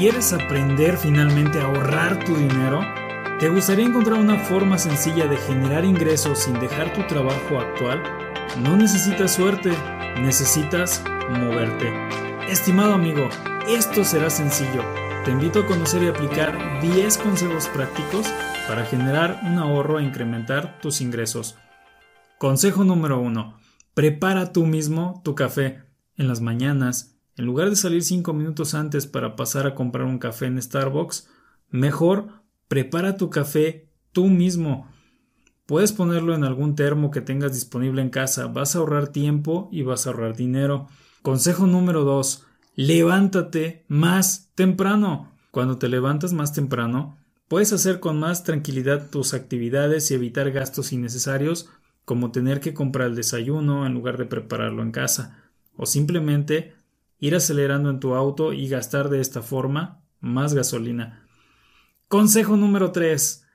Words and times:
¿Quieres 0.00 0.32
aprender 0.32 0.96
finalmente 0.96 1.60
a 1.60 1.64
ahorrar 1.64 2.24
tu 2.24 2.34
dinero? 2.34 2.80
¿Te 3.38 3.50
gustaría 3.50 3.84
encontrar 3.84 4.18
una 4.18 4.38
forma 4.38 4.78
sencilla 4.78 5.26
de 5.26 5.36
generar 5.36 5.84
ingresos 5.84 6.38
sin 6.38 6.58
dejar 6.58 6.94
tu 6.94 7.06
trabajo 7.06 7.58
actual? 7.60 8.02
No 8.62 8.78
necesitas 8.78 9.34
suerte, 9.34 9.72
necesitas 10.22 11.04
moverte. 11.28 11.92
Estimado 12.48 12.94
amigo, 12.94 13.28
esto 13.68 14.02
será 14.02 14.30
sencillo. 14.30 14.82
Te 15.26 15.32
invito 15.32 15.60
a 15.60 15.66
conocer 15.66 16.02
y 16.02 16.08
aplicar 16.08 16.80
10 16.80 17.18
consejos 17.18 17.68
prácticos 17.68 18.26
para 18.68 18.86
generar 18.86 19.42
un 19.42 19.58
ahorro 19.58 19.98
e 19.98 20.04
incrementar 20.04 20.80
tus 20.80 21.02
ingresos. 21.02 21.58
Consejo 22.38 22.84
número 22.84 23.20
1. 23.20 23.54
Prepara 23.92 24.50
tú 24.54 24.64
mismo 24.64 25.20
tu 25.22 25.34
café 25.34 25.82
en 26.16 26.26
las 26.26 26.40
mañanas. 26.40 27.09
En 27.40 27.46
lugar 27.46 27.70
de 27.70 27.76
salir 27.76 28.02
5 28.02 28.34
minutos 28.34 28.74
antes 28.74 29.06
para 29.06 29.34
pasar 29.34 29.66
a 29.66 29.74
comprar 29.74 30.04
un 30.04 30.18
café 30.18 30.44
en 30.44 30.60
Starbucks, 30.60 31.26
mejor 31.70 32.42
prepara 32.68 33.16
tu 33.16 33.30
café 33.30 33.88
tú 34.12 34.26
mismo. 34.26 34.92
Puedes 35.64 35.92
ponerlo 35.92 36.34
en 36.34 36.44
algún 36.44 36.74
termo 36.74 37.10
que 37.10 37.22
tengas 37.22 37.54
disponible 37.54 38.02
en 38.02 38.10
casa. 38.10 38.48
Vas 38.48 38.76
a 38.76 38.80
ahorrar 38.80 39.08
tiempo 39.08 39.70
y 39.72 39.80
vas 39.80 40.06
a 40.06 40.10
ahorrar 40.10 40.36
dinero. 40.36 40.88
Consejo 41.22 41.66
número 41.66 42.04
2. 42.04 42.44
Levántate 42.74 43.86
más 43.88 44.50
temprano. 44.54 45.32
Cuando 45.50 45.78
te 45.78 45.88
levantas 45.88 46.34
más 46.34 46.52
temprano, 46.52 47.16
puedes 47.48 47.72
hacer 47.72 48.00
con 48.00 48.20
más 48.20 48.44
tranquilidad 48.44 49.08
tus 49.08 49.32
actividades 49.32 50.10
y 50.10 50.14
evitar 50.14 50.50
gastos 50.50 50.92
innecesarios 50.92 51.70
como 52.04 52.32
tener 52.32 52.60
que 52.60 52.74
comprar 52.74 53.08
el 53.08 53.16
desayuno 53.16 53.86
en 53.86 53.94
lugar 53.94 54.18
de 54.18 54.26
prepararlo 54.26 54.82
en 54.82 54.92
casa, 54.92 55.42
o 55.74 55.86
simplemente 55.86 56.78
ir 57.20 57.34
acelerando 57.36 57.90
en 57.90 58.00
tu 58.00 58.14
auto 58.14 58.52
y 58.52 58.68
gastar 58.68 59.10
de 59.10 59.20
esta 59.20 59.42
forma 59.42 60.02
más 60.20 60.54
gasolina. 60.54 61.26
Consejo 62.08 62.56
número 62.56 62.90
3. 62.90 63.46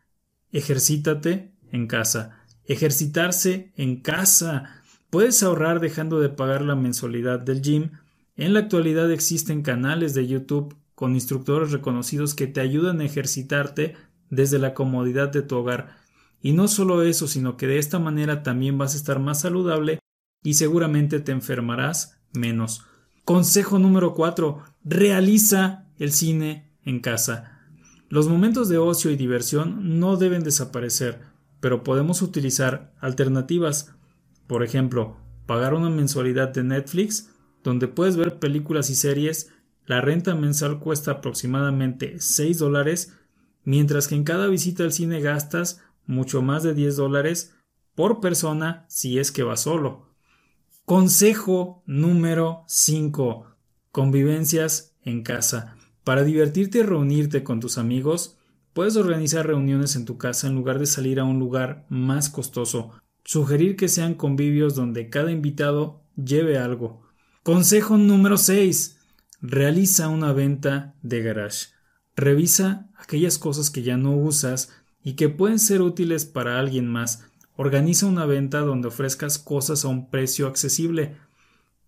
Ejercítate 0.51 1.51
en 1.71 1.87
casa. 1.87 2.39
Ejercitarse 2.63 3.73
en 3.75 4.01
casa. 4.01 4.81
Puedes 5.09 5.43
ahorrar 5.43 5.79
dejando 5.79 6.19
de 6.19 6.29
pagar 6.29 6.61
la 6.61 6.75
mensualidad 6.75 7.39
del 7.39 7.61
gym. 7.61 7.91
En 8.37 8.53
la 8.53 8.59
actualidad 8.59 9.11
existen 9.11 9.61
canales 9.61 10.13
de 10.13 10.27
YouTube 10.27 10.75
con 10.93 11.15
instructores 11.15 11.71
reconocidos 11.71 12.33
que 12.33 12.47
te 12.47 12.61
ayudan 12.61 13.01
a 13.01 13.05
ejercitarte 13.05 13.95
desde 14.29 14.59
la 14.59 14.73
comodidad 14.73 15.29
de 15.29 15.41
tu 15.41 15.57
hogar. 15.57 15.97
Y 16.41 16.53
no 16.53 16.67
solo 16.67 17.01
eso, 17.03 17.27
sino 17.27 17.57
que 17.57 17.67
de 17.67 17.79
esta 17.79 17.99
manera 17.99 18.43
también 18.43 18.77
vas 18.77 18.93
a 18.93 18.97
estar 18.97 19.19
más 19.19 19.41
saludable 19.41 19.99
y 20.43 20.53
seguramente 20.53 21.19
te 21.19 21.31
enfermarás 21.31 22.19
menos. 22.31 22.85
Consejo 23.25 23.79
número 23.79 24.13
4. 24.13 24.61
Realiza 24.83 25.87
el 25.97 26.11
cine 26.11 26.69
en 26.85 26.99
casa. 26.99 27.59
Los 28.07 28.27
momentos 28.27 28.69
de 28.69 28.77
ocio 28.77 29.09
y 29.09 29.15
diversión 29.15 29.99
no 29.99 30.15
deben 30.15 30.43
desaparecer, 30.43 31.21
pero 31.59 31.83
podemos 31.83 32.21
utilizar 32.21 32.93
alternativas. 32.99 33.95
Por 34.45 34.63
ejemplo, 34.63 35.17
pagar 35.47 35.73
una 35.73 35.89
mensualidad 35.89 36.49
de 36.49 36.63
Netflix, 36.63 37.31
donde 37.63 37.87
puedes 37.87 38.15
ver 38.15 38.37
películas 38.37 38.91
y 38.91 38.95
series. 38.95 39.51
La 39.87 40.01
renta 40.01 40.35
mensual 40.35 40.77
cuesta 40.77 41.13
aproximadamente 41.13 42.19
6 42.19 42.59
dólares, 42.59 43.17
mientras 43.63 44.07
que 44.07 44.13
en 44.13 44.23
cada 44.23 44.45
visita 44.45 44.83
al 44.83 44.93
cine 44.93 45.19
gastas 45.19 45.81
mucho 46.05 46.43
más 46.43 46.61
de 46.61 46.75
10 46.75 46.95
dólares 46.95 47.55
por 47.95 48.19
persona 48.19 48.85
si 48.87 49.17
es 49.17 49.31
que 49.31 49.41
va 49.41 49.57
solo. 49.57 50.14
Consejo 50.85 51.81
número 51.87 52.63
5. 52.67 53.47
Convivencias 53.91 54.93
en 55.03 55.23
casa. 55.23 55.77
Para 56.03 56.23
divertirte 56.23 56.77
y 56.77 56.83
reunirte 56.83 57.43
con 57.43 57.59
tus 57.59 57.79
amigos, 57.79 58.37
puedes 58.71 58.95
organizar 58.95 59.47
reuniones 59.47 59.95
en 59.95 60.05
tu 60.05 60.19
casa 60.19 60.45
en 60.45 60.53
lugar 60.53 60.77
de 60.77 60.85
salir 60.85 61.19
a 61.19 61.23
un 61.23 61.39
lugar 61.39 61.87
más 61.89 62.29
costoso. 62.29 62.91
Sugerir 63.23 63.77
que 63.77 63.87
sean 63.87 64.13
convivios 64.13 64.75
donde 64.75 65.09
cada 65.09 65.31
invitado 65.31 66.03
lleve 66.23 66.59
algo. 66.59 67.01
Consejo 67.41 67.97
número 67.97 68.37
6. 68.37 68.99
Realiza 69.41 70.07
una 70.07 70.33
venta 70.33 70.93
de 71.01 71.23
garage. 71.23 71.69
Revisa 72.15 72.91
aquellas 72.95 73.39
cosas 73.39 73.71
que 73.71 73.81
ya 73.81 73.97
no 73.97 74.15
usas 74.15 74.69
y 75.03 75.13
que 75.13 75.29
pueden 75.29 75.57
ser 75.57 75.81
útiles 75.81 76.25
para 76.25 76.59
alguien 76.59 76.87
más. 76.87 77.23
Organiza 77.57 78.05
una 78.05 78.25
venta 78.25 78.59
donde 78.59 78.89
ofrezcas 78.89 79.39
cosas 79.39 79.85
a 79.85 79.87
un 79.87 80.09
precio 80.09 80.47
accesible. 80.47 81.17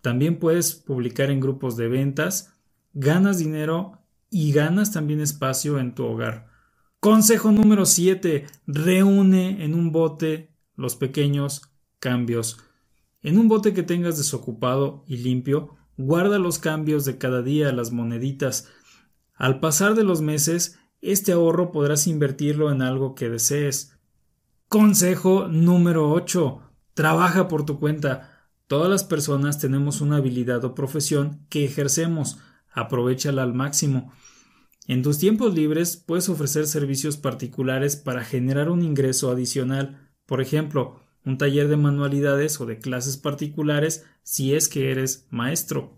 También 0.00 0.38
puedes 0.38 0.74
publicar 0.74 1.30
en 1.30 1.40
grupos 1.40 1.76
de 1.76 1.88
ventas, 1.88 2.54
ganas 2.94 3.38
dinero 3.38 3.98
y 4.30 4.52
ganas 4.52 4.92
también 4.92 5.20
espacio 5.20 5.78
en 5.78 5.94
tu 5.94 6.04
hogar. 6.04 6.48
Consejo 7.00 7.52
número 7.52 7.86
7. 7.86 8.46
Reúne 8.66 9.64
en 9.64 9.74
un 9.74 9.92
bote 9.92 10.50
los 10.74 10.96
pequeños 10.96 11.62
cambios. 11.98 12.58
En 13.22 13.38
un 13.38 13.48
bote 13.48 13.74
que 13.74 13.82
tengas 13.82 14.16
desocupado 14.16 15.04
y 15.06 15.18
limpio, 15.18 15.76
guarda 15.96 16.38
los 16.38 16.58
cambios 16.58 17.04
de 17.04 17.18
cada 17.18 17.42
día, 17.42 17.72
las 17.72 17.92
moneditas. 17.92 18.68
Al 19.34 19.60
pasar 19.60 19.94
de 19.94 20.04
los 20.04 20.20
meses, 20.22 20.78
este 21.00 21.32
ahorro 21.32 21.72
podrás 21.72 22.06
invertirlo 22.06 22.72
en 22.72 22.82
algo 22.82 23.14
que 23.14 23.28
desees. 23.28 23.97
Consejo 24.68 25.48
número 25.48 26.10
8. 26.10 26.60
Trabaja 26.92 27.48
por 27.48 27.64
tu 27.64 27.80
cuenta. 27.80 28.50
Todas 28.66 28.90
las 28.90 29.02
personas 29.02 29.58
tenemos 29.58 30.02
una 30.02 30.16
habilidad 30.16 30.62
o 30.62 30.74
profesión 30.74 31.40
que 31.48 31.64
ejercemos. 31.64 32.36
Aprovechala 32.70 33.44
al 33.44 33.54
máximo. 33.54 34.12
En 34.86 35.02
tus 35.02 35.16
tiempos 35.16 35.54
libres 35.54 35.96
puedes 35.96 36.28
ofrecer 36.28 36.66
servicios 36.66 37.16
particulares 37.16 37.96
para 37.96 38.24
generar 38.24 38.68
un 38.68 38.82
ingreso 38.82 39.30
adicional. 39.30 40.10
Por 40.26 40.42
ejemplo, 40.42 41.00
un 41.24 41.38
taller 41.38 41.68
de 41.68 41.78
manualidades 41.78 42.60
o 42.60 42.66
de 42.66 42.78
clases 42.78 43.16
particulares 43.16 44.04
si 44.22 44.52
es 44.54 44.68
que 44.68 44.90
eres 44.90 45.26
maestro. 45.30 45.96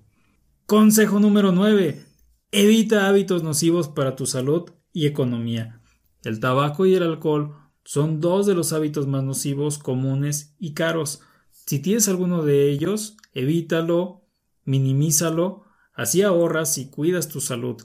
Consejo 0.67 1.19
número 1.19 1.51
9. 1.51 2.05
Evita 2.53 3.09
hábitos 3.09 3.43
nocivos 3.43 3.89
para 3.89 4.15
tu 4.15 4.27
salud 4.27 4.71
y 4.93 5.07
economía. 5.07 5.81
El 6.23 6.39
tabaco 6.39 6.87
y 6.87 6.95
el 6.95 7.03
alcohol 7.03 7.57
son 7.85 8.21
dos 8.21 8.47
de 8.47 8.55
los 8.55 8.73
hábitos 8.73 9.07
más 9.07 9.25
nocivos, 9.25 9.79
comunes 9.79 10.55
y 10.59 10.75
caros. 10.75 11.23
Si 11.51 11.79
tienes 11.81 12.09
alguno 12.09 12.43
de 12.43 12.71
ellos, 12.71 13.17
evítalo, 13.33 14.27
minimízalo, 14.65 15.65
así 15.95 16.23
ahorras 16.23 16.79
y 16.79 16.91
cuidas 16.91 17.29
tu 17.29 17.41
salud. 17.41 17.83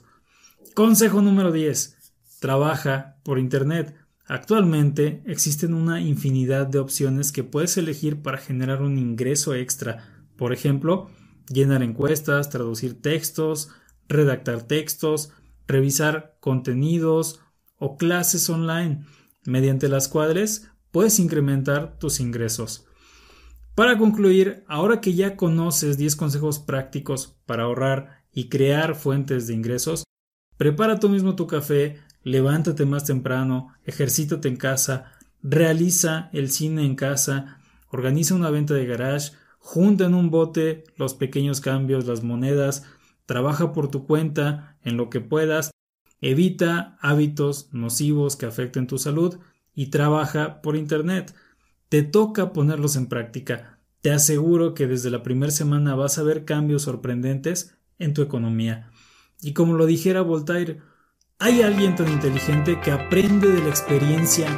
Consejo 0.74 1.22
número 1.22 1.52
10. 1.52 1.96
Trabaja 2.40 3.16
por 3.24 3.38
Internet. 3.38 3.96
Actualmente 4.26 5.22
existen 5.26 5.72
una 5.72 6.00
infinidad 6.00 6.66
de 6.66 6.78
opciones 6.78 7.32
que 7.32 7.44
puedes 7.44 7.76
elegir 7.76 8.22
para 8.22 8.38
generar 8.38 8.82
un 8.82 8.98
ingreso 8.98 9.54
extra. 9.54 10.26
Por 10.36 10.52
ejemplo, 10.52 11.10
llenar 11.48 11.82
encuestas, 11.82 12.50
traducir 12.50 13.00
textos, 13.00 13.70
redactar 14.08 14.62
textos, 14.62 15.30
revisar 15.66 16.36
contenidos 16.40 17.40
o 17.78 17.96
clases 17.96 18.48
online, 18.50 19.06
mediante 19.46 19.88
las 19.88 20.08
cuales 20.08 20.70
puedes 20.90 21.18
incrementar 21.18 21.98
tus 21.98 22.20
ingresos. 22.20 22.86
Para 23.74 23.98
concluir, 23.98 24.64
ahora 24.68 25.00
que 25.00 25.12
ya 25.12 25.36
conoces 25.36 25.98
10 25.98 26.16
consejos 26.16 26.58
prácticos 26.58 27.36
para 27.44 27.64
ahorrar 27.64 28.24
y 28.32 28.48
crear 28.48 28.94
fuentes 28.94 29.46
de 29.46 29.54
ingresos, 29.54 30.04
prepara 30.56 30.98
tú 30.98 31.08
mismo 31.08 31.36
tu 31.36 31.46
café, 31.46 31.98
levántate 32.22 32.86
más 32.86 33.04
temprano, 33.04 33.74
ejercítate 33.84 34.48
en 34.48 34.56
casa, 34.56 35.12
realiza 35.42 36.30
el 36.32 36.50
cine 36.50 36.86
en 36.86 36.96
casa, 36.96 37.58
organiza 37.90 38.34
una 38.34 38.50
venta 38.50 38.72
de 38.74 38.86
garage, 38.86 39.32
junta 39.58 40.06
en 40.06 40.14
un 40.14 40.30
bote 40.30 40.84
los 40.96 41.14
pequeños 41.14 41.60
cambios, 41.60 42.06
las 42.06 42.22
monedas, 42.22 42.84
trabaja 43.26 43.72
por 43.72 43.90
tu 43.90 44.06
cuenta 44.06 44.78
en 44.82 44.96
lo 44.96 45.10
que 45.10 45.20
puedas, 45.20 45.70
evita 46.20 46.96
hábitos 47.00 47.68
nocivos 47.72 48.36
que 48.36 48.46
afecten 48.46 48.86
tu 48.86 48.98
salud 48.98 49.38
y 49.74 49.86
trabaja 49.86 50.62
por 50.62 50.76
Internet. 50.76 51.34
Te 51.88 52.02
toca 52.02 52.52
ponerlos 52.52 52.96
en 52.96 53.06
práctica. 53.06 53.78
Te 54.00 54.10
aseguro 54.10 54.74
que 54.74 54.86
desde 54.86 55.10
la 55.10 55.22
primera 55.22 55.52
semana 55.52 55.94
vas 55.94 56.18
a 56.18 56.22
ver 56.22 56.44
cambios 56.44 56.82
sorprendentes 56.82 57.76
en 57.98 58.14
tu 58.14 58.22
economía. 58.22 58.90
Y 59.42 59.52
como 59.52 59.74
lo 59.74 59.86
dijera 59.86 60.22
Voltaire, 60.22 60.80
hay 61.38 61.62
alguien 61.62 61.94
tan 61.94 62.10
inteligente 62.10 62.80
que 62.80 62.90
aprende 62.90 63.48
de 63.48 63.62
la 63.62 63.68
experiencia 63.68 64.48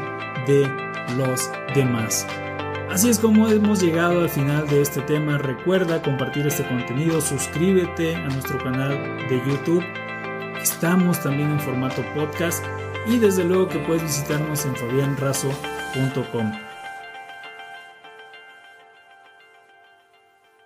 de 0.47 0.69
los 1.17 1.51
demás. 1.75 2.27
Así 2.91 3.11
es 3.11 3.19
como 3.19 3.49
hemos 3.49 3.83
llegado 3.83 4.21
al 4.21 4.31
final 4.31 4.67
de 4.69 4.81
este 4.81 5.03
tema. 5.03 5.39
Recuerda 5.39 6.03
compartir 6.03 6.47
este 6.47 6.67
contenido, 6.67 7.21
suscríbete 7.21 8.15
a 8.15 8.29
nuestro 8.29 8.59
canal 8.59 8.97
de 9.29 9.43
YouTube. 9.47 9.85
Estamos 10.71 11.19
también 11.23 11.51
en 11.51 11.61
formato 11.61 12.05
podcast 12.15 12.63
y 13.07 13.19
desde 13.19 13.43
luego 13.43 13.69
que 13.69 13.79
puedes 13.81 14.03
visitarnos 14.03 14.67
en 14.67 14.77
fabianrazo.com. 14.77 16.68